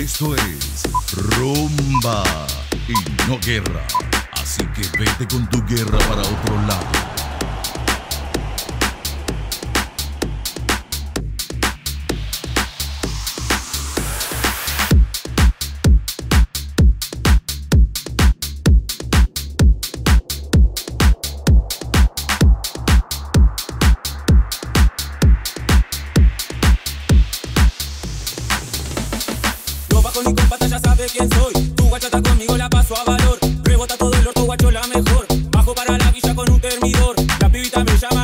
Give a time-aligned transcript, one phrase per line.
[0.00, 0.82] Esto es
[1.38, 2.22] rumba
[2.86, 3.86] y no guerra.
[4.32, 7.25] Así que vete con tu guerra para otro lado.
[30.24, 31.52] Con pata, ya sabe quién soy.
[31.76, 33.38] Tu guacha está conmigo, la paso a valor.
[33.64, 35.26] Rebota todo el orto, guacho, la mejor.
[35.50, 37.14] Bajo para la villa con un termidor.
[37.38, 38.15] La pibita me llaman,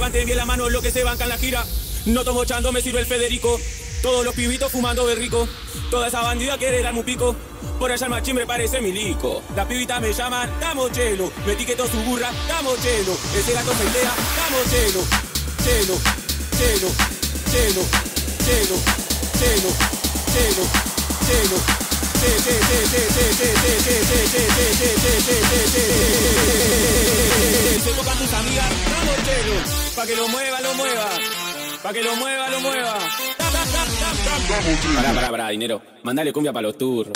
[0.00, 1.62] levanten bien la mano lo que se bancan la gira.
[2.06, 3.60] No tomo chando, me sirve el Federico.
[4.00, 5.46] Todos los pibitos fumando de rico.
[5.90, 7.36] Toda esa bandida quiere darme un pico.
[7.78, 9.42] Por allá el machín me parece milico.
[9.54, 11.30] Las pibitas me llaman, damos chelo.
[11.44, 13.12] Me etiqueto su burra, damos chelo.
[13.36, 15.04] Ese gato se idea, damos chelo.
[15.62, 15.98] Chelo,
[16.56, 16.88] chelo,
[17.52, 17.84] chelo,
[18.46, 18.76] chelo,
[19.38, 19.70] chelo,
[20.32, 20.66] chelo,
[21.26, 21.89] chelo.
[22.20, 22.28] Se
[27.92, 29.54] tocan tus amigas, damos chelo,
[29.96, 31.08] pa' que lo mueva, lo mueva,
[31.82, 32.98] pa' que lo mueva, lo mueva.
[34.96, 35.80] Para, para, para, dinero.
[36.02, 37.12] Mandale cumbia para los turros.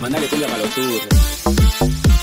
[0.00, 2.15] Mandale cumbia para los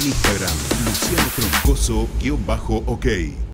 [0.00, 3.40] en Instagram, Luciano Troncoso-OK.